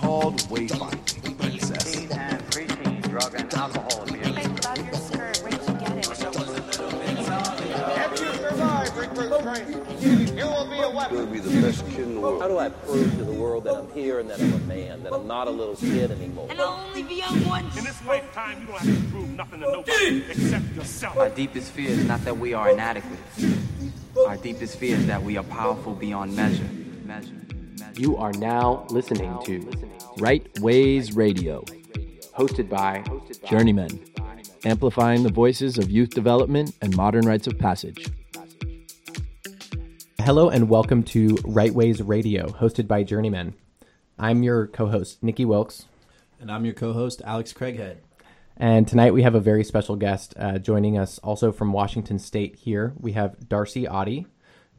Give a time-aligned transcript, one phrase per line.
[0.00, 2.10] called wayfinding, princess.
[2.10, 4.26] and preteen drug and alcohol abuse.
[4.26, 5.38] I love your skirt.
[5.38, 6.08] Where'd you get it?
[8.02, 11.30] If you survive recruit training, you will be a weapon.
[11.30, 12.40] be the best kid in the world.
[12.40, 15.02] How do I prove to the world that I'm here and that I'm a man,
[15.02, 16.46] that I'm not a little kid anymore?
[16.50, 17.76] And I'll only be young once.
[17.76, 21.18] In this lifetime, you don't have to prove nothing to nobody except yourself.
[21.18, 23.18] Our deepest fear is not that we are inadequate.
[24.26, 26.64] Our deepest fear is that we are powerful beyond measure.
[27.04, 27.32] Measure.
[27.78, 28.00] measure.
[28.00, 31.62] You are now listening to Right Ways Radio,
[32.36, 33.04] hosted by
[33.48, 34.00] Journeymen,
[34.64, 38.06] amplifying the voices of youth development and modern rites of passage.
[40.20, 43.54] Hello and welcome to Right Ways Radio, hosted by Journeymen.
[44.18, 45.86] I'm your co-host Nikki Wilkes,
[46.40, 47.96] And I'm your co host, Alex Craighead.
[48.56, 52.56] and tonight we have a very special guest uh, joining us, also from Washington State.
[52.56, 54.26] Here we have Darcy Ottey.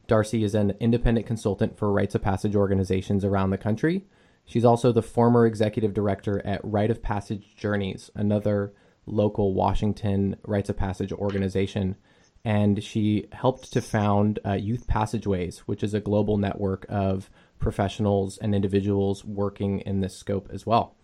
[0.06, 4.04] Darcy is an independent consultant for rites of passage organizations around the country.
[4.44, 8.74] She's also the former executive director at Rite of Passage Journeys, another
[9.06, 11.96] local Washington rites of passage organization.
[12.44, 18.36] And she helped to found uh, Youth Passageways, which is a global network of professionals
[18.38, 20.96] and individuals working in this scope as well.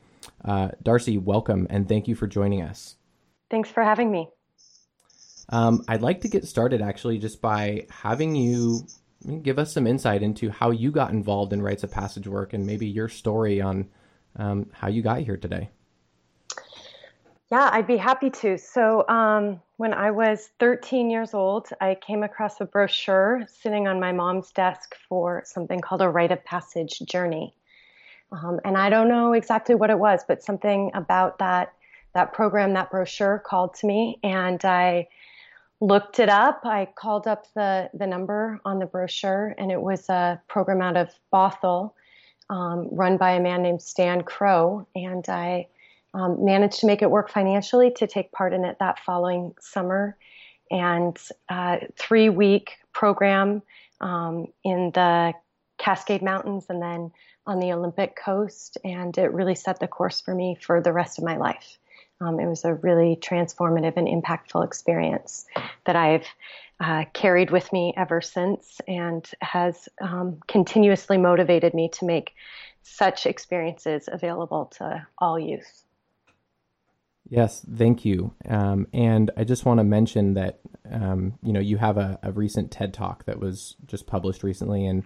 [0.45, 2.97] Uh, Darcy, welcome and thank you for joining us.
[3.51, 4.29] Thanks for having me.
[5.49, 8.87] Um, I'd like to get started actually just by having you
[9.43, 12.67] give us some insight into how you got involved in rites of passage work and
[12.67, 13.89] maybe your story on
[14.37, 15.71] um, how you got here today.
[17.51, 18.59] Yeah, I'd be happy to.
[18.59, 24.01] So, um, when I was 13 years old, I came across a brochure sitting on
[24.01, 27.55] my mom's desk for something called a rite of passage journey.
[28.33, 31.73] Um, and I don't know exactly what it was, but something about that
[32.15, 35.09] that program, that brochure, called to me, and I
[35.81, 36.63] looked it up.
[36.65, 40.97] I called up the the number on the brochure, and it was a program out
[40.97, 41.93] of Bothell,
[42.51, 45.69] um, run by a man named Stan Crow, and I
[46.15, 50.17] um, managed to make it work financially to take part in it that following summer,
[50.71, 51.17] and
[51.49, 53.63] uh, three week program
[54.01, 55.35] um, in the
[55.79, 57.13] Cascade Mountains, and then
[57.47, 61.19] on the Olympic coast, and it really set the course for me for the rest
[61.19, 61.79] of my life.
[62.21, 65.47] Um, it was a really transformative and impactful experience
[65.87, 66.27] that I've
[66.81, 72.35] uh, carried with me ever since and has um, continuously motivated me to make
[72.83, 75.85] such experiences available to all youth.
[77.29, 78.33] Yes, thank you.
[78.49, 82.33] Um, and I just want to mention that um, you know you have a, a,
[82.33, 85.05] recent TED talk that was just published recently, and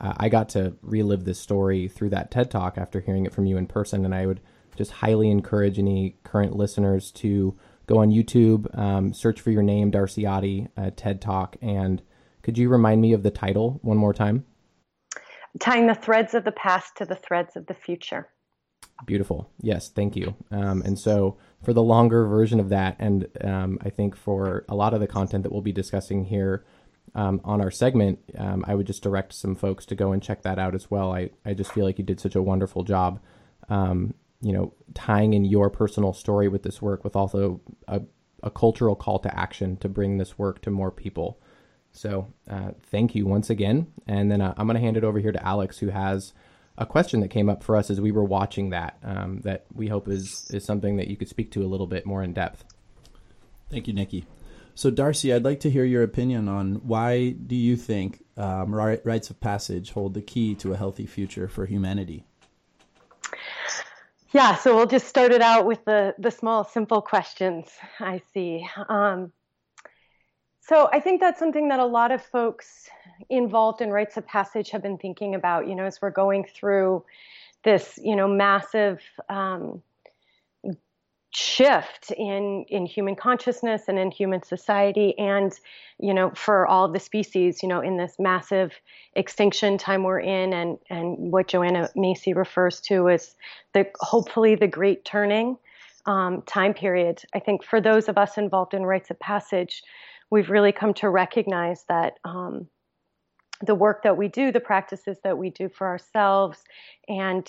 [0.00, 3.46] uh, I got to relive this story through that TED talk after hearing it from
[3.46, 4.04] you in person.
[4.04, 4.40] And I would
[4.76, 9.90] just highly encourage any current listeners to go on YouTube, um, search for your name,
[9.90, 12.02] Darcy Ottey, uh, TED Talk, and
[12.42, 14.44] could you remind me of the title one more time?
[15.60, 18.28] Tying the threads of the past to the threads of the future.
[19.06, 19.50] Beautiful.
[19.60, 20.34] Yes, thank you.
[20.50, 24.74] Um, and so, for the longer version of that, and um, I think for a
[24.74, 26.64] lot of the content that we'll be discussing here
[27.14, 30.42] um, on our segment, um, I would just direct some folks to go and check
[30.42, 31.12] that out as well.
[31.12, 33.20] I, I just feel like you did such a wonderful job,
[33.68, 38.02] um, you know, tying in your personal story with this work, with also a,
[38.42, 41.40] a cultural call to action to bring this work to more people.
[41.92, 43.86] So, uh, thank you once again.
[44.06, 46.32] And then uh, I'm going to hand it over here to Alex, who has
[46.76, 49.88] a question that came up for us as we were watching that um, that we
[49.88, 52.64] hope is is something that you could speak to a little bit more in depth.
[53.70, 54.26] Thank you, Nikki.
[54.74, 59.30] So, Darcy, I'd like to hear your opinion on why do you think um, rites
[59.30, 62.24] of passage hold the key to a healthy future for humanity?
[64.34, 67.70] Yeah, so we'll just start it out with the the small, simple questions.
[68.00, 68.68] I see.
[68.88, 69.30] Um,
[70.60, 72.90] so I think that's something that a lot of folks
[73.30, 75.68] involved in rites of passage have been thinking about.
[75.68, 77.04] You know, as we're going through
[77.62, 79.80] this, you know, massive um,
[81.34, 85.58] shift in in human consciousness and in human society and
[85.98, 88.72] you know for all the species you know in this massive
[89.14, 93.34] extinction time we're in and and what joanna macy refers to as
[93.72, 95.56] the hopefully the great turning
[96.06, 97.22] um, time period.
[97.34, 99.82] I think for those of us involved in rites of passage
[100.30, 102.66] we've really come to recognize that um,
[103.64, 106.58] the work that we do the practices that we do for ourselves
[107.08, 107.48] and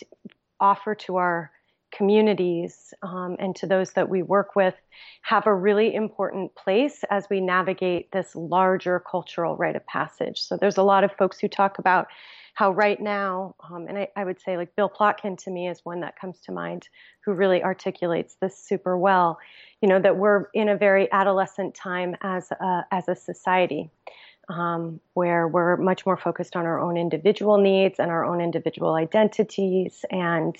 [0.59, 1.51] offer to our
[1.95, 4.75] communities um, and to those that we work with
[5.21, 10.41] have a really important place as we navigate this larger cultural rite of passage.
[10.41, 12.07] So there's a lot of folks who talk about
[12.55, 15.81] how right now, um, and I, I, would say like Bill Plotkin to me is
[15.83, 16.87] one that comes to mind
[17.25, 19.37] who really articulates this super well,
[19.81, 23.89] you know, that we're in a very adolescent time as a, as a society.
[24.49, 28.95] Um, where we're much more focused on our own individual needs and our own individual
[28.95, 30.55] identities and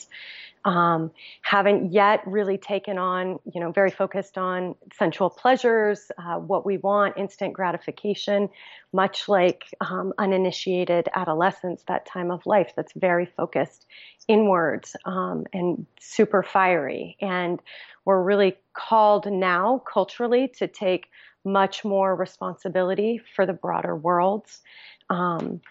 [0.65, 1.11] um,
[1.43, 6.77] haven't yet really taken on, you know, very focused on sensual pleasures, uh, what we
[6.77, 8.49] want, instant gratification,
[8.91, 13.85] much like um, uninitiated adolescence, that time of life that's very focused
[14.27, 17.15] inwards um, and super fiery.
[17.21, 17.61] And
[18.03, 21.09] we're really called now culturally to take
[21.45, 24.61] much more responsibility for the broader worlds
[25.09, 25.61] um,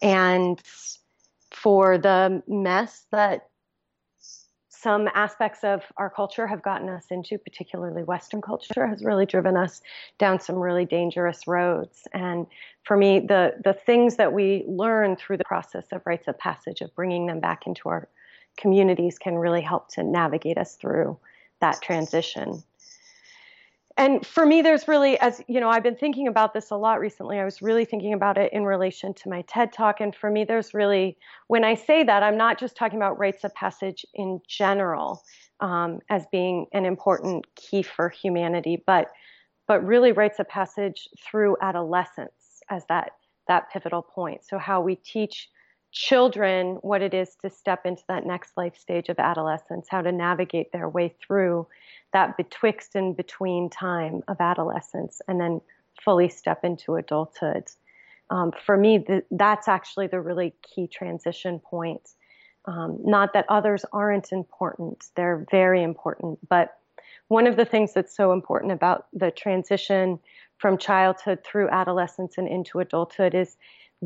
[0.00, 0.60] and
[1.50, 3.48] for the mess that
[4.70, 9.56] some aspects of our culture have gotten us into, particularly Western culture, has really driven
[9.56, 9.82] us
[10.18, 12.06] down some really dangerous roads.
[12.14, 12.46] And
[12.84, 16.80] for me, the the things that we learn through the process of rites of passage,
[16.80, 18.08] of bringing them back into our
[18.56, 21.18] communities, can really help to navigate us through
[21.60, 22.62] that transition
[23.98, 27.00] and for me there's really as you know i've been thinking about this a lot
[27.00, 27.38] recently.
[27.38, 30.00] I was really thinking about it in relation to my ted talk.
[30.00, 31.18] And for me there's really
[31.48, 35.22] when i say that i'm not just talking about rites of passage in general
[35.60, 39.10] um, as being an important key for humanity but
[39.66, 43.12] but really rites of passage through adolescence as that
[43.48, 44.44] that pivotal point.
[44.44, 45.48] So how we teach
[45.98, 50.12] children what it is to step into that next life stage of adolescence how to
[50.12, 51.66] navigate their way through
[52.12, 55.60] that betwixt and between time of adolescence and then
[56.04, 57.64] fully step into adulthood.
[58.30, 62.10] Um, for me, that's actually the really key transition point.
[62.66, 66.38] Um, not that others aren't important, they're very important.
[66.48, 66.78] But
[67.26, 70.20] one of the things that's so important about the transition
[70.58, 73.56] from childhood through adolescence and into adulthood is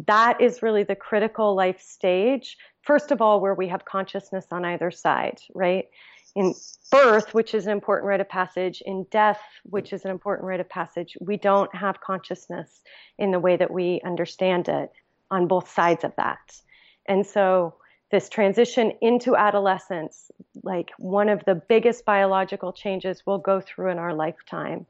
[0.06, 2.56] that is really the critical life stage.
[2.82, 5.86] First of all, where we have consciousness on either side, right?
[6.34, 6.54] in
[6.90, 10.60] birth, which is an important rite of passage, in death, which is an important rite
[10.60, 12.80] of passage, we don't have consciousness
[13.18, 14.90] in the way that we understand it
[15.30, 16.60] on both sides of that.
[17.06, 17.74] And so,
[18.10, 20.30] this transition into adolescence,
[20.62, 24.84] like one of the biggest biological changes we'll go through in our lifetime.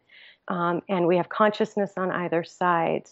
[0.48, 3.08] Um, and we have consciousness on either side.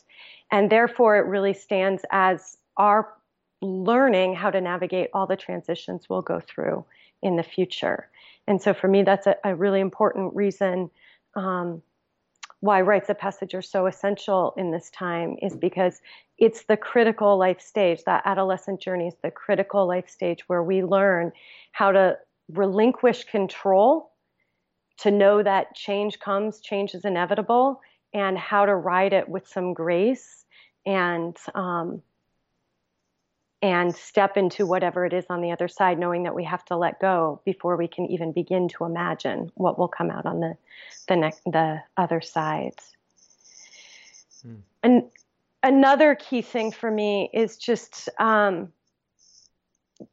[0.51, 3.15] And therefore, it really stands as our
[3.63, 6.85] learning how to navigate all the transitions we'll go through
[7.23, 8.09] in the future.
[8.47, 10.91] And so for me, that's a, a really important reason
[11.37, 11.83] um,
[12.61, 16.01] why rites of passage are so essential in this time is because
[16.39, 18.05] it's the critical life stage.
[18.05, 21.33] That adolescent journey is the critical life stage where we learn
[21.73, 22.19] how to
[22.51, 24.10] relinquish control,
[25.01, 27.81] to know that change comes, change is inevitable,
[28.13, 30.45] and how to ride it with some grace
[30.87, 32.03] and um,
[33.63, 36.77] and step into whatever it is on the other side, knowing that we have to
[36.77, 40.57] let go before we can even begin to imagine what will come out on the
[41.09, 42.75] the next the other side.
[44.43, 44.55] Hmm.
[44.83, 45.03] And
[45.63, 48.73] another key thing for me is just um,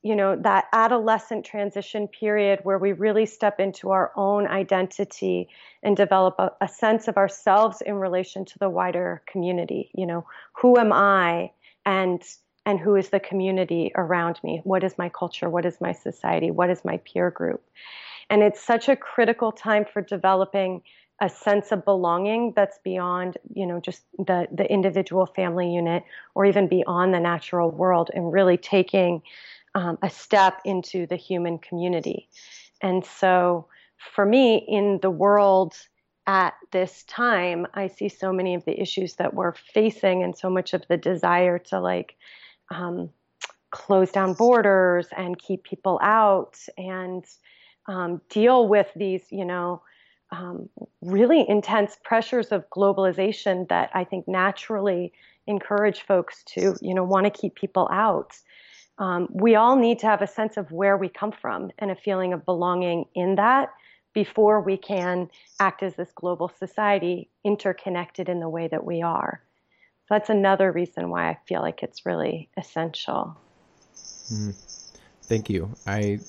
[0.01, 5.50] you know that adolescent transition period where we really step into our own identity
[5.84, 9.89] and develop a, a sense of ourselves in relation to the wider community.
[9.94, 11.51] You know, who am I?
[11.86, 12.22] And
[12.66, 14.60] and who is the community around me?
[14.66, 15.50] What is my culture?
[15.50, 16.51] What is my society?
[16.51, 17.63] What is my peer group?
[18.30, 20.81] And it's such a critical time for developing
[21.22, 26.04] a sense of belonging that's beyond, you know, just the, the individual family unit
[26.36, 29.22] or even beyond the natural world and really taking
[29.77, 32.27] um, a step into the human community.
[32.81, 33.67] And so
[34.15, 35.75] for me, in the world
[36.25, 40.50] at this time, I see so many of the issues that we're facing and so
[40.50, 42.15] much of the desire to like
[42.72, 43.12] um,
[43.69, 47.24] close down borders and keep people out and
[47.88, 49.84] um, deal with these, you know,
[50.31, 50.69] um,
[51.03, 55.13] really intense pressures of globalization that I think naturally
[55.46, 58.36] encourage folks to, you know, want to keep people out.
[59.00, 61.96] Um, we all need to have a sense of where we come from and a
[61.96, 63.70] feeling of belonging in that
[64.13, 69.42] before we can act as this global society interconnected in the way that we are
[70.10, 73.36] that's another reason why I feel like it's really essential.
[74.32, 74.56] Mm.
[75.24, 75.75] Thank you.
[75.86, 76.20] I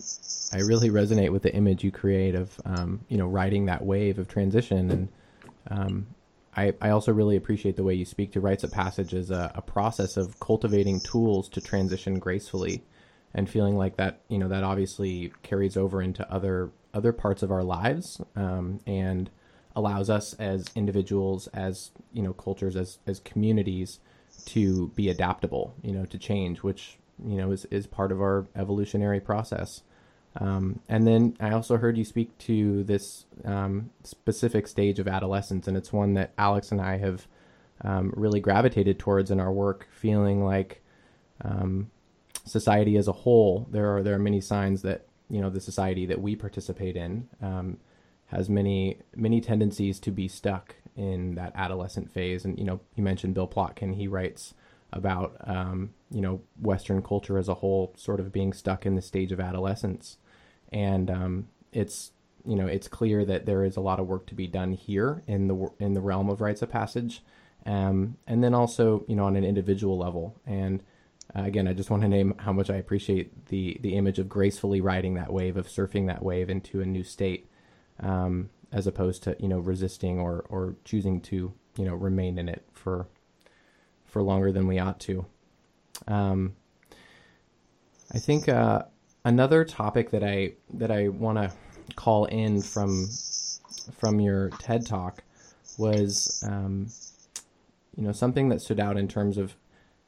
[0.52, 4.18] I really resonate with the image you create of um, you know riding that wave
[4.18, 5.08] of transition, and
[5.70, 6.06] um,
[6.58, 9.52] I I also really appreciate the way you speak to rites of passage as a,
[9.54, 12.82] a process of cultivating tools to transition gracefully,
[13.32, 17.52] and feeling like that you know that obviously carries over into other other parts of
[17.52, 19.30] our lives, um, and
[19.76, 24.00] allows us as individuals, as you know, cultures, as as communities,
[24.46, 28.46] to be adaptable, you know, to change, which you know is is part of our
[28.56, 29.82] evolutionary process.
[30.36, 35.66] Um, and then I also heard you speak to this um, specific stage of adolescence,
[35.66, 37.26] and it's one that Alex and I have
[37.82, 40.82] um, really gravitated towards in our work, feeling like
[41.44, 41.90] um,
[42.44, 46.06] society as a whole, there are there are many signs that you know the society
[46.06, 47.78] that we participate in um,
[48.26, 52.44] has many many tendencies to be stuck in that adolescent phase.
[52.44, 53.94] And you know, you mentioned Bill Plotkin.
[53.94, 54.54] He writes
[54.92, 59.02] about um, you know Western culture as a whole sort of being stuck in the
[59.02, 60.18] stage of adolescence,
[60.72, 62.12] and um, it's
[62.44, 65.22] you know it's clear that there is a lot of work to be done here
[65.26, 67.22] in the in the realm of rites of passage,
[67.66, 70.40] um, and then also you know on an individual level.
[70.46, 70.82] And
[71.36, 74.28] uh, again, I just want to name how much I appreciate the the image of
[74.28, 77.50] gracefully riding that wave, of surfing that wave into a new state,
[78.00, 82.48] um, as opposed to you know resisting or or choosing to you know remain in
[82.48, 83.08] it for
[84.08, 85.26] for longer than we ought to.
[86.06, 86.54] Um,
[88.12, 88.82] I think uh,
[89.24, 91.52] another topic that I that I want to
[91.94, 93.08] call in from
[93.96, 95.22] from your TED talk
[95.76, 96.88] was um,
[97.96, 99.56] you know something that stood out in terms of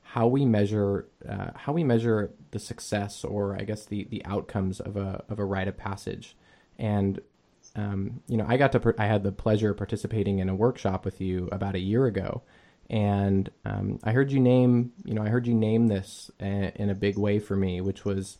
[0.02, 4.80] how we measure uh, how we measure the success or I guess the the outcomes
[4.80, 6.36] of a of a rite of passage
[6.78, 7.20] and
[7.76, 11.04] um, you know I got to I had the pleasure of participating in a workshop
[11.04, 12.42] with you about a year ago
[12.90, 16.90] and um, I heard you name, you know, I heard you name this a, in
[16.90, 18.38] a big way for me, which was,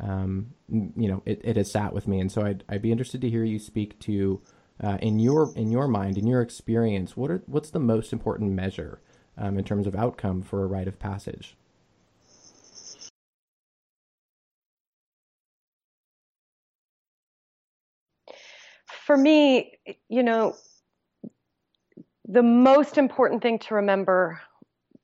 [0.00, 3.22] um, you know, it, it has sat with me, and so I'd I'd be interested
[3.22, 4.42] to hear you speak to,
[4.82, 8.52] uh, in your in your mind, in your experience, what are what's the most important
[8.52, 9.00] measure
[9.38, 11.56] um, in terms of outcome for a rite of passage?
[19.06, 19.78] For me,
[20.08, 20.54] you know,
[22.30, 24.40] the most important thing to remember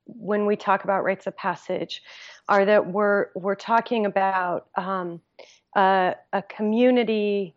[0.06, 2.02] when we talk about rites of passage
[2.48, 5.20] are that we're we're talking about um,
[5.74, 7.54] a, a, community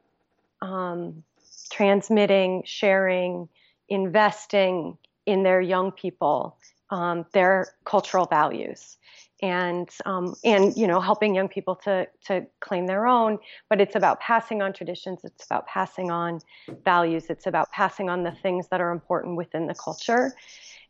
[0.61, 1.23] um,
[1.71, 3.47] transmitting, sharing,
[3.87, 4.97] investing
[5.27, 6.57] in their young people,
[6.89, 8.97] um, their cultural values
[9.41, 13.95] and um, and you know helping young people to to claim their own but it's
[13.95, 16.39] about passing on traditions it's about passing on
[16.83, 20.33] values it's about passing on the things that are important within the culture.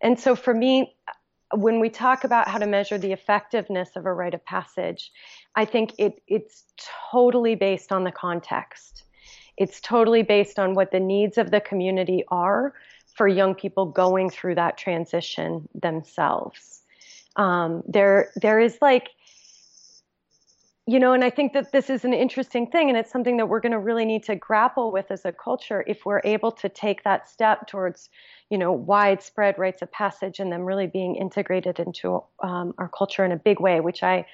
[0.01, 0.95] And so for me
[1.53, 5.11] when we talk about how to measure the effectiveness of a rite of passage
[5.55, 6.65] i think it it's
[7.11, 9.03] totally based on the context.
[9.57, 12.73] It's totally based on what the needs of the community are
[13.13, 16.78] for young people going through that transition themselves
[17.35, 19.09] um, there there is like
[20.87, 23.47] you know and i think that this is an interesting thing and it's something that
[23.47, 26.67] we're going to really need to grapple with as a culture if we're able to
[26.67, 28.09] take that step towards
[28.49, 33.23] you know widespread rites of passage and them really being integrated into um, our culture
[33.23, 34.25] in a big way which i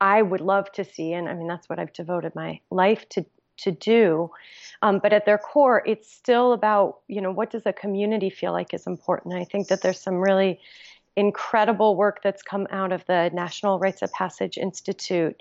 [0.00, 3.24] i would love to see and i mean that's what i've devoted my life to
[3.58, 4.30] to do.
[4.82, 8.52] Um, but at their core it's still about you know what does a community feel
[8.52, 9.34] like is important?
[9.34, 10.60] I think that there's some really
[11.16, 15.36] incredible work that's come out of the National Rites of Passage Institute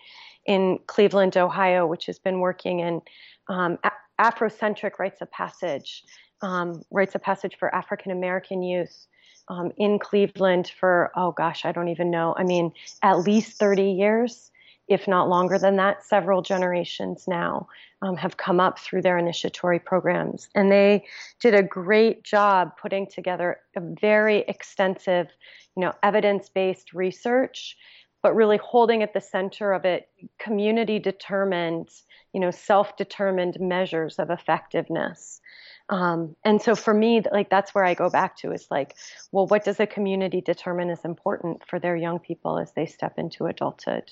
[0.45, 3.01] in Cleveland, Ohio, which has been working in
[3.47, 3.77] um,
[4.19, 6.03] Afrocentric rites of passage,
[6.41, 9.07] um, rites of passage for African American youth.
[9.47, 12.35] Um, in Cleveland for, oh gosh, I don't even know.
[12.37, 14.51] I mean, at least 30 years,
[14.91, 17.67] if not longer than that, several generations now
[18.01, 20.49] um, have come up through their initiatory programs.
[20.53, 21.05] And they
[21.39, 25.27] did a great job putting together a very extensive,
[25.75, 27.77] you know, evidence-based research,
[28.21, 31.89] but really holding at the center of it community determined,
[32.33, 35.39] you know, self-determined measures of effectiveness.
[35.87, 38.95] Um, and so for me, like that's where I go back to is like,
[39.31, 43.17] well, what does a community determine is important for their young people as they step
[43.17, 44.11] into adulthood?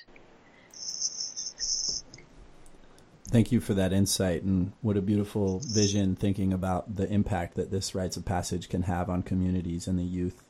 [3.29, 7.69] Thank you for that insight, and what a beautiful vision thinking about the impact that
[7.69, 10.41] this rites of passage can have on communities and the youth.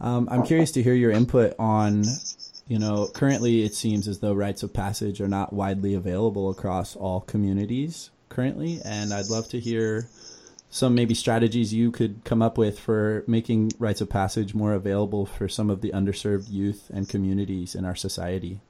[0.00, 2.04] Um, I'm curious to hear your input on,
[2.66, 6.96] you know, currently it seems as though rites of passage are not widely available across
[6.96, 10.08] all communities currently, and I'd love to hear
[10.70, 15.26] some maybe strategies you could come up with for making rites of passage more available
[15.26, 18.60] for some of the underserved youth and communities in our society.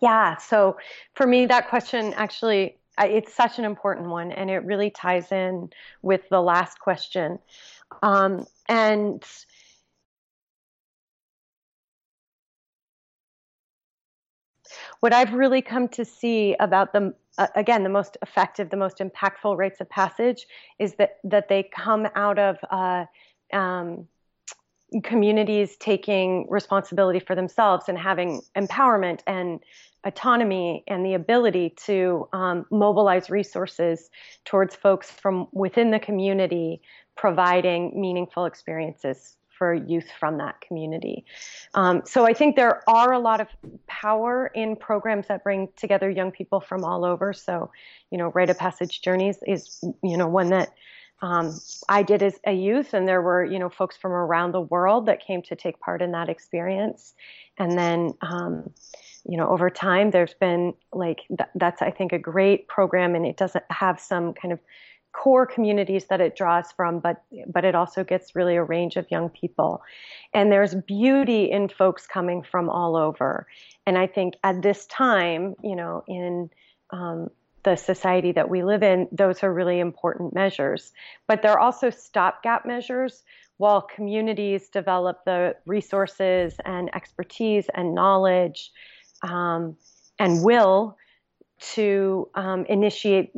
[0.00, 0.36] Yeah.
[0.36, 0.76] So
[1.14, 5.70] for me, that question actually, it's such an important one, and it really ties in
[6.02, 7.38] with the last question.
[8.02, 9.24] Um, and
[15.00, 18.98] what I've really come to see about them, uh, again, the most effective, the most
[18.98, 20.46] impactful rites of passage
[20.78, 23.04] is that that they come out of uh,
[23.52, 24.08] um,
[25.02, 29.60] communities taking responsibility for themselves and having empowerment and
[30.04, 34.08] autonomy and the ability to um, mobilize resources
[34.44, 36.80] towards folks from within the community
[37.16, 41.24] providing meaningful experiences for youth from that community.
[41.74, 43.48] Um, so I think there are a lot of
[43.86, 47.32] power in programs that bring together young people from all over.
[47.32, 47.70] So,
[48.10, 50.74] you know, Rite of Passage Journeys is, you know, one that
[51.22, 51.58] um,
[51.88, 55.06] I did as a youth, and there were, you know, folks from around the world
[55.06, 57.14] that came to take part in that experience.
[57.58, 58.70] And then, um,
[59.24, 63.26] you know, over time, there's been like th- that's I think a great program, and
[63.26, 64.60] it doesn't have some kind of
[65.12, 69.10] core communities that it draws from, but but it also gets really a range of
[69.10, 69.82] young people.
[70.34, 73.46] And there's beauty in folks coming from all over.
[73.86, 76.50] And I think at this time, you know, in
[76.90, 77.30] um,
[77.66, 80.92] the society that we live in, those are really important measures.
[81.26, 83.24] But they're also stopgap measures
[83.56, 88.70] while communities develop the resources and expertise and knowledge
[89.22, 89.76] um,
[90.20, 90.96] and will
[91.74, 93.32] to um, initiate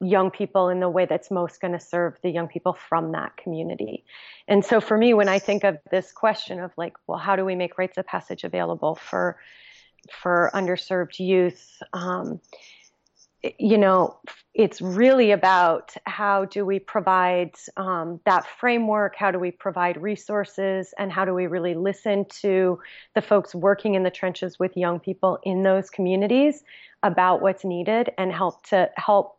[0.00, 3.34] young people in the way that's most going to serve the young people from that
[3.38, 4.04] community.
[4.46, 7.46] And so for me, when I think of this question of like, well, how do
[7.46, 9.38] we make rites of passage available for
[10.12, 11.80] for underserved youth?
[11.94, 12.40] Um,
[13.58, 14.16] you know,
[14.54, 19.16] it's really about how do we provide um, that framework?
[19.16, 20.94] How do we provide resources?
[20.98, 22.78] And how do we really listen to
[23.14, 26.62] the folks working in the trenches with young people in those communities
[27.02, 29.36] about what's needed and help to help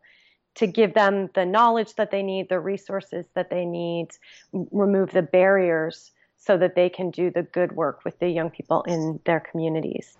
[0.56, 4.08] to give them the knowledge that they need, the resources that they need,
[4.52, 8.82] remove the barriers so that they can do the good work with the young people
[8.84, 10.16] in their communities.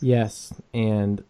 [0.00, 1.24] Yes, and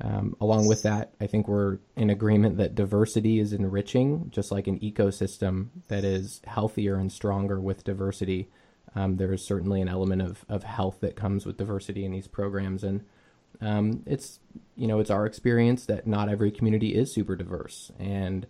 [0.00, 4.66] um, along with that, I think we're in agreement that diversity is enriching, just like
[4.66, 8.48] an ecosystem that is healthier and stronger with diversity.
[8.94, 12.26] Um, there is certainly an element of, of health that comes with diversity in these
[12.26, 13.04] programs, and
[13.60, 14.40] um, it's
[14.76, 18.46] you know it's our experience that not every community is super diverse, and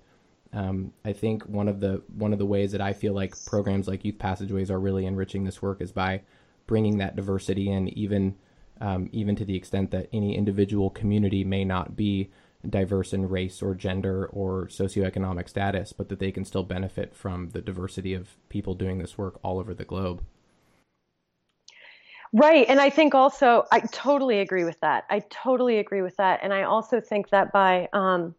[0.52, 3.88] um, I think one of the one of the ways that I feel like programs
[3.88, 6.22] like Youth Passageways are really enriching this work is by
[6.66, 8.36] bringing that diversity in, even
[8.80, 12.30] um, even to the extent that any individual community may not be
[12.68, 17.50] diverse in race or gender or socioeconomic status, but that they can still benefit from
[17.50, 20.22] the diversity of people doing this work all over the globe.
[22.32, 22.66] Right.
[22.68, 25.04] And I think also, I totally agree with that.
[25.08, 26.40] I totally agree with that.
[26.42, 28.34] And I also think that by, um,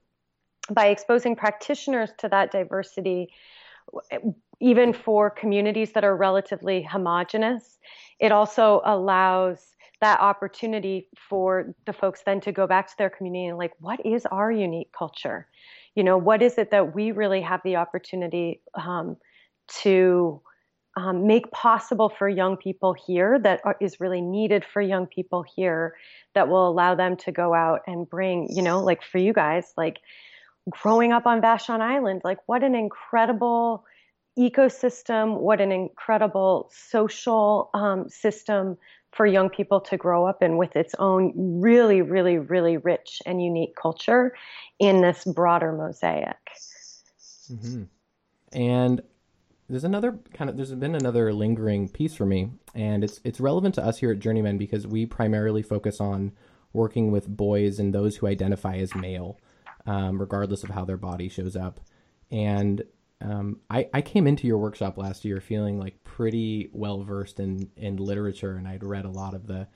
[0.70, 3.32] by exposing practitioners to that diversity,
[4.60, 7.78] even for communities that are relatively homogenous,
[8.20, 13.46] it also allows that opportunity for the folks then to go back to their community
[13.46, 15.48] and like, what is our unique culture?
[15.96, 19.18] You know, what is it that we really have the opportunity um,
[19.82, 20.42] to
[20.98, 25.44] um, make possible for young people here that are, is really needed for young people
[25.56, 25.96] here
[26.34, 29.74] that will allow them to go out and bring, you know, like for you guys,
[29.76, 30.00] like
[30.70, 33.86] growing up on Vashon Island, like what an incredible
[34.38, 38.78] ecosystem, what an incredible social um, system
[39.16, 43.42] for young people to grow up in with its own really, really, really rich and
[43.42, 44.36] unique culture
[44.78, 46.36] in this broader mosaic.
[47.50, 47.84] Mm-hmm.
[48.52, 49.02] And
[49.70, 53.76] there's another kind of there's been another lingering piece for me, and it's it's relevant
[53.76, 56.34] to us here at Journeyman because we primarily focus on
[56.74, 59.40] working with boys and those who identify as male,
[59.86, 61.80] um, regardless of how their body shows up.
[62.30, 62.84] And
[63.26, 67.70] um, I, I came into your workshop last year feeling like pretty well versed in,
[67.76, 69.68] in literature, and I'd read a lot of the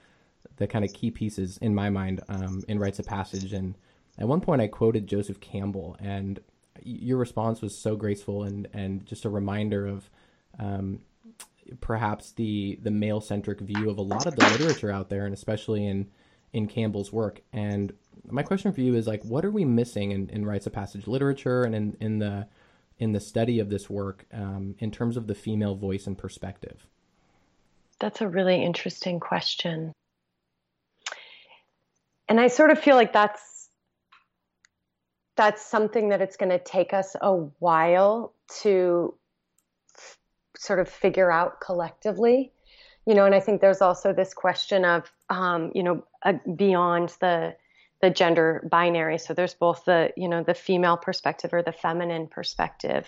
[0.56, 3.54] the kind of key pieces in my mind um, in rites of passage.
[3.54, 3.76] And
[4.18, 6.40] at one point, I quoted Joseph Campbell, and
[6.84, 10.10] your response was so graceful and and just a reminder of
[10.60, 11.00] um,
[11.82, 15.34] perhaps the the male centric view of a lot of the literature out there, and
[15.34, 16.08] especially in
[16.54, 17.42] in Campbell's work.
[17.52, 17.94] And
[18.28, 21.08] my question for you is like, what are we missing in, in rites of passage
[21.08, 22.48] literature and in, in the
[23.00, 26.86] in the study of this work um, in terms of the female voice and perspective?
[28.00, 29.94] That's a really interesting question.
[32.28, 33.70] And I sort of feel like that's
[35.36, 39.14] that's something that it's going to take us a while to
[39.98, 40.18] f-
[40.58, 42.52] sort of figure out collectively
[43.06, 47.16] you know and i think there's also this question of um, you know uh, beyond
[47.22, 47.56] the
[48.02, 52.28] the gender binary so there's both the you know the female perspective or the feminine
[52.28, 53.08] perspective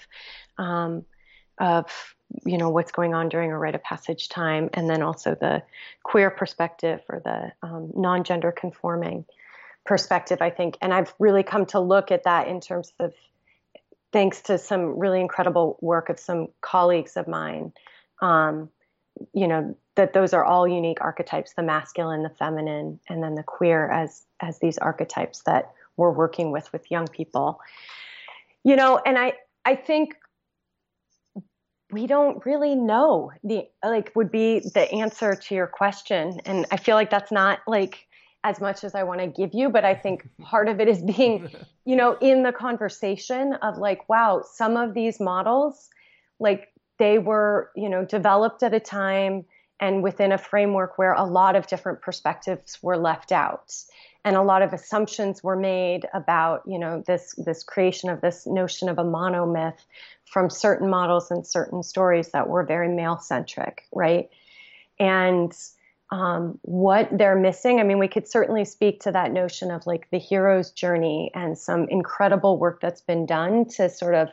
[0.57, 1.05] um,
[1.59, 5.35] of you know what's going on during a rite of passage time and then also
[5.35, 5.61] the
[6.03, 9.25] queer perspective or the um, non-gender conforming
[9.85, 10.77] perspective, I think.
[10.81, 13.13] And I've really come to look at that in terms of
[14.11, 17.73] thanks to some really incredible work of some colleagues of mine.
[18.21, 18.69] Um,
[19.33, 23.43] you know that those are all unique archetypes the masculine the feminine and then the
[23.43, 27.59] queer as as these archetypes that we're working with with young people.
[28.63, 29.33] You know, and I
[29.65, 30.15] I think
[31.91, 36.39] we don't really know the like would be the answer to your question.
[36.45, 38.07] And i feel like that's not like
[38.43, 41.01] as much as i want to give you but i think part of it is
[41.03, 41.49] being
[41.85, 45.89] you know in the conversation of like wow some of these models
[46.39, 46.69] like
[47.01, 49.43] they were you know developed at a time
[49.79, 53.73] and within a framework where a lot of different perspectives were left out
[54.23, 58.45] and a lot of assumptions were made about you know this this creation of this
[58.45, 59.79] notion of a monomyth
[60.31, 64.29] from certain models and certain stories that were very male centric, right?
[64.97, 65.51] And
[66.09, 67.79] um, what they're missing.
[67.79, 71.57] I mean, we could certainly speak to that notion of like the hero's journey and
[71.57, 74.29] some incredible work that's been done to sort of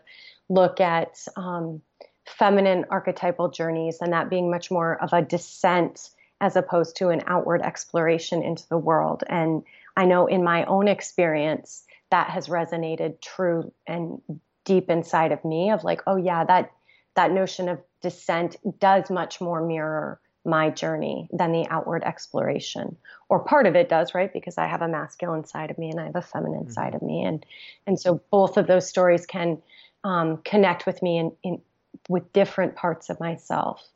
[0.48, 1.80] look at um,
[2.28, 6.10] feminine archetypal journeys and that being much more of a descent
[6.40, 9.24] as opposed to an outward exploration into the world.
[9.28, 9.62] And
[9.96, 14.22] I know in my own experience, that has resonated true and
[14.64, 16.70] deep inside of me of like, oh yeah, that
[17.16, 22.96] that notion of descent does much more mirror my journey than the outward exploration.
[23.28, 24.32] Or part of it does, right?
[24.32, 26.72] Because I have a masculine side of me and I have a feminine mm-hmm.
[26.72, 27.44] side of me, and
[27.86, 29.60] and so both of those stories can
[30.04, 31.60] um, connect with me in, in
[32.08, 33.86] with different parts of myself.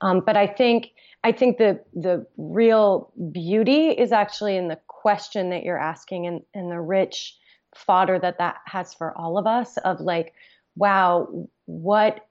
[0.00, 0.90] Um, but I think
[1.24, 6.42] I think the the real beauty is actually in the question that you're asking and,
[6.54, 7.36] and the rich
[7.74, 10.34] fodder that that has for all of us of like
[10.76, 11.28] wow
[11.66, 12.26] what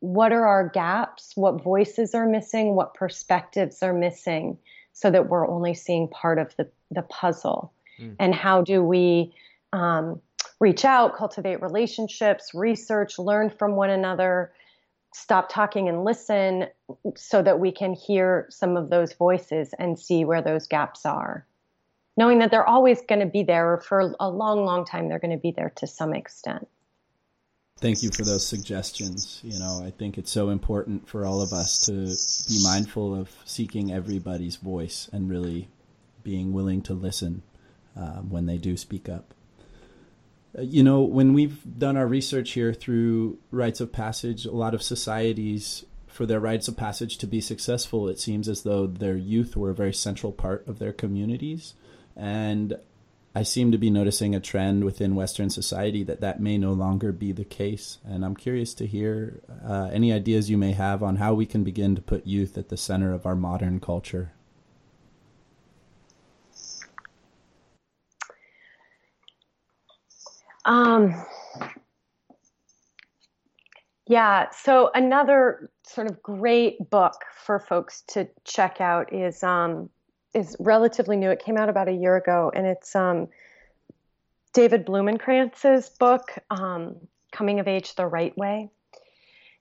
[0.00, 4.56] what are our gaps what voices are missing what perspectives are missing
[4.92, 8.14] so that we're only seeing part of the the puzzle mm.
[8.18, 9.32] and how do we
[9.72, 10.20] um,
[10.60, 14.52] reach out cultivate relationships research learn from one another
[15.14, 16.66] stop talking and listen
[17.16, 21.46] so that we can hear some of those voices and see where those gaps are
[22.18, 25.20] knowing that they're always going to be there, or for a long, long time, they're
[25.20, 26.68] going to be there to some extent.
[27.78, 29.40] Thank you for those suggestions.
[29.44, 31.92] You know, I think it's so important for all of us to
[32.52, 35.68] be mindful of seeking everybody's voice and really
[36.24, 37.44] being willing to listen
[37.94, 39.32] um, when they do speak up.
[40.56, 44.74] Uh, you know, when we've done our research here through rites of passage, a lot
[44.74, 49.16] of societies, for their rites of passage to be successful, it seems as though their
[49.16, 51.74] youth were a very central part of their communities.
[52.16, 52.76] And
[53.36, 57.12] I seem to be noticing a trend within Western society that that may no longer
[57.12, 57.98] be the case.
[58.04, 61.62] And I'm curious to hear uh, any ideas you may have on how we can
[61.62, 64.32] begin to put youth at the center of our modern culture.
[70.64, 71.14] Um,
[74.06, 79.90] yeah, so another sort of great book for folks to check out is um,
[80.34, 81.30] is relatively new.
[81.30, 83.28] It came out about a year ago, and it's um,
[84.54, 86.96] David Blumenkrantz's book, um,
[87.32, 88.70] "Coming of Age the Rite Way."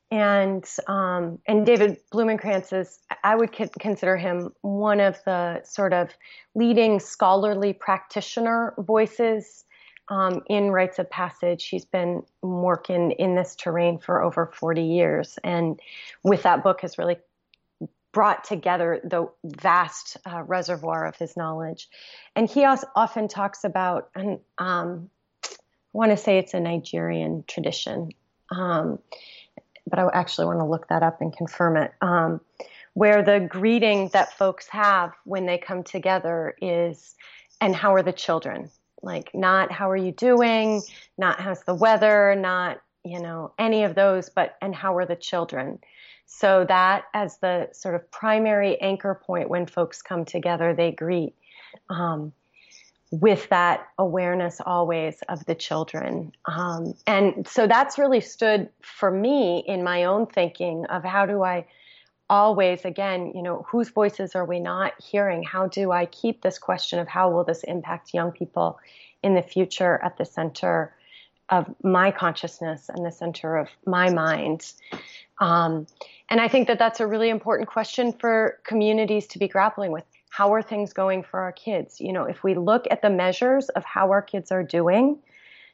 [0.10, 6.10] And um, and David Blumenkranz is, I would consider him one of the sort of
[6.56, 9.66] leading scholarly practitioner voices
[10.10, 11.66] um, in rites of passage.
[11.66, 15.80] He's been working in this terrain for over 40 years, and
[16.24, 17.18] with that book has really
[18.12, 21.88] brought together the vast uh, reservoir of his knowledge.
[22.36, 25.10] And he often talks about, and um,
[25.44, 25.50] I
[25.94, 28.12] want to say it's a Nigerian tradition,
[28.50, 29.00] um,
[29.88, 31.94] but I actually want to look that up and confirm it.
[32.02, 32.42] Um,
[32.94, 37.14] where the greeting that folks have when they come together is,
[37.62, 38.72] and how are the children?
[39.02, 40.82] Like, not how are you doing,
[41.18, 45.16] not how's the weather, not, you know, any of those, but, and how are the
[45.16, 45.80] children?
[46.26, 51.34] So that as the sort of primary anchor point when folks come together, they greet
[51.90, 52.34] um,
[53.12, 56.34] with that awareness always of the children.
[56.46, 61.44] Um, and so that's really stood for me in my own thinking of how do
[61.44, 61.66] I
[62.30, 65.44] always, again, you know, whose voices are we not hearing?
[65.44, 68.80] How do I keep this question of how will this impact young people
[69.24, 70.94] in the future at the center
[71.50, 74.74] of my consciousness and the center of my mind?
[75.40, 75.88] Um,
[76.30, 80.04] and I think that that's a really important question for communities to be grappling with.
[80.30, 82.02] How are things going for our kids?
[82.02, 85.18] You know, if we look at the measures of how our kids are doing,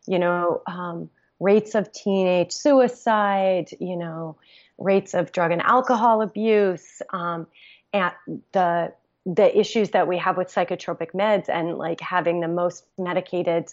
[0.05, 4.37] you know, um, rates of teenage suicide, you know,
[4.83, 7.47] rates of drug and alcohol abuse, um,
[7.93, 8.13] and
[8.51, 8.93] the
[9.25, 13.71] the issues that we have with psychotropic meds and like having the most medicated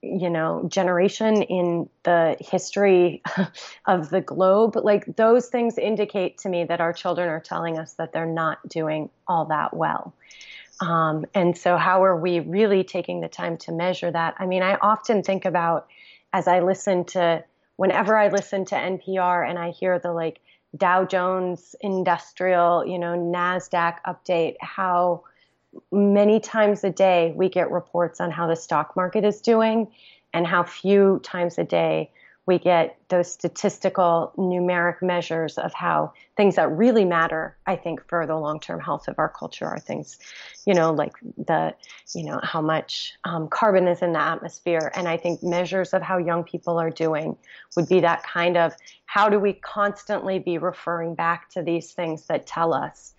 [0.00, 3.22] you know generation in the history
[3.86, 7.94] of the globe like those things indicate to me that our children are telling us
[7.94, 10.14] that they're not doing all that well.
[10.78, 14.34] Um, and so how are we really taking the time to measure that?
[14.38, 15.88] I mean i often think about
[16.36, 17.42] as I listen to,
[17.76, 20.40] whenever I listen to NPR and I hear the like
[20.76, 25.22] Dow Jones Industrial, you know, NASDAQ update, how
[25.92, 29.88] many times a day we get reports on how the stock market is doing
[30.32, 32.10] and how few times a day
[32.46, 38.26] we get those statistical numeric measures of how things that really matter i think for
[38.26, 40.18] the long-term health of our culture are things
[40.64, 41.74] you know like the
[42.14, 46.02] you know how much um, carbon is in the atmosphere and i think measures of
[46.02, 47.36] how young people are doing
[47.76, 48.72] would be that kind of
[49.06, 53.14] how do we constantly be referring back to these things that tell us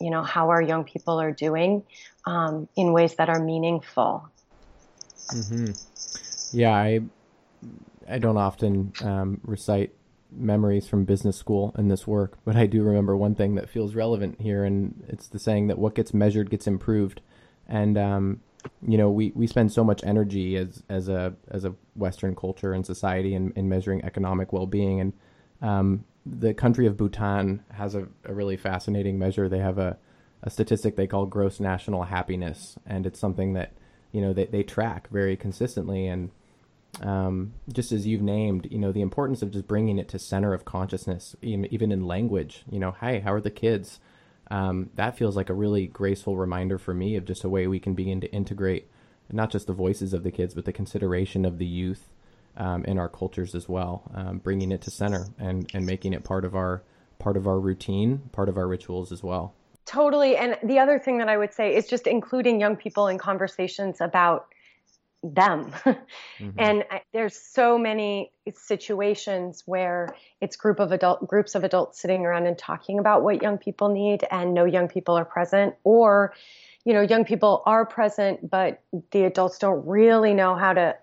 [0.00, 1.82] you know how our young people are doing
[2.24, 4.28] um, in ways that are meaningful
[5.30, 6.56] mm-hmm.
[6.56, 7.00] yeah i
[8.12, 9.94] I don't often um, recite
[10.30, 13.94] memories from business school in this work, but I do remember one thing that feels
[13.94, 17.22] relevant here, and it's the saying that what gets measured gets improved.
[17.66, 18.40] And um,
[18.86, 22.74] you know, we, we spend so much energy as as a as a Western culture
[22.74, 25.00] and society in, in measuring economic well being.
[25.00, 25.12] And
[25.62, 29.48] um, the country of Bhutan has a, a really fascinating measure.
[29.48, 29.96] They have a,
[30.42, 33.72] a statistic they call gross national happiness, and it's something that
[34.12, 36.30] you know they, they track very consistently and
[37.00, 40.52] um, just as you've named, you know, the importance of just bringing it to center
[40.52, 42.64] of consciousness, even, in language.
[42.70, 43.98] You know, hey, how are the kids?
[44.50, 47.80] Um, that feels like a really graceful reminder for me of just a way we
[47.80, 48.88] can begin to integrate
[49.30, 52.08] not just the voices of the kids, but the consideration of the youth
[52.56, 56.22] um, in our cultures as well, um, bringing it to center and, and making it
[56.22, 56.82] part of our
[57.18, 59.54] part of our routine, part of our rituals as well.
[59.86, 60.36] Totally.
[60.36, 64.00] And the other thing that I would say is just including young people in conversations
[64.00, 64.51] about
[65.22, 65.70] them.
[65.84, 66.50] mm-hmm.
[66.58, 72.26] And I, there's so many situations where it's group of adult groups of adults sitting
[72.26, 76.34] around and talking about what young people need and no young people are present or
[76.84, 78.82] you know young people are present but
[79.12, 80.96] the adults don't really know how to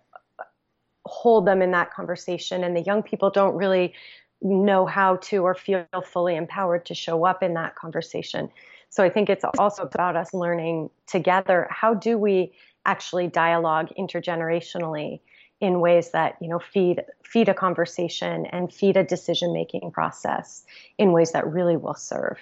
[1.06, 3.94] hold them in that conversation and the young people don't really
[4.42, 8.50] know how to or feel fully empowered to show up in that conversation.
[8.90, 12.54] So I think it's also about us learning together how do we
[12.86, 15.20] actually dialogue intergenerationally
[15.62, 20.66] in ways that you know feed feed a conversation and feed a decision making process
[20.98, 22.40] in ways that really will serve.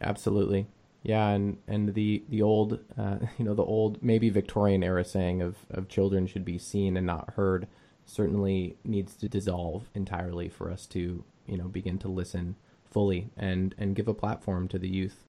[0.00, 0.66] Absolutely.
[1.02, 5.42] Yeah and and the the old uh, you know the old maybe victorian era saying
[5.42, 7.68] of of children should be seen and not heard
[8.04, 12.56] certainly needs to dissolve entirely for us to you know begin to listen
[12.90, 15.27] fully and and give a platform to the youth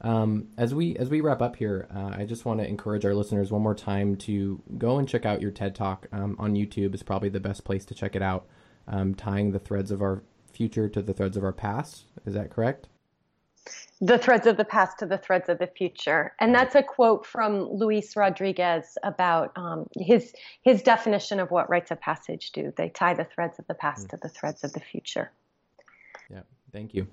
[0.00, 3.14] um, as we as we wrap up here, uh, I just want to encourage our
[3.14, 6.94] listeners one more time to go and check out your TED Talk um, on YouTube.
[6.94, 8.46] is probably the best place to check it out.
[8.86, 12.04] Um, tying the threads of our future to the threads of our past.
[12.24, 12.88] Is that correct?
[14.00, 17.26] The threads of the past to the threads of the future, and that's a quote
[17.26, 20.32] from Luis Rodriguez about um, his
[20.62, 22.72] his definition of what rites of passage do.
[22.76, 24.10] They tie the threads of the past mm.
[24.10, 25.32] to the threads of the future.
[26.30, 27.08] Yeah, thank you.